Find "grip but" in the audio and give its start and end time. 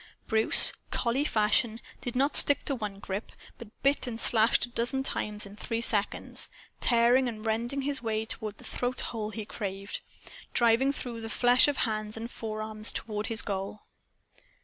2.99-3.67